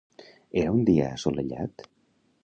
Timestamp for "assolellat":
1.17-1.85